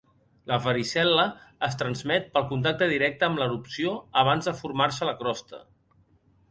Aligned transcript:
La 0.51 0.55
varicel·la 0.61 1.25
es 1.67 1.77
transmet 1.81 2.31
pel 2.37 2.47
contacte 2.55 2.89
directe 2.95 3.29
amb 3.29 3.43
l'erupció 3.43 3.95
abans 4.25 4.51
de 4.51 4.57
formar-se 4.63 5.11
la 5.11 5.17
crosta. 5.25 5.63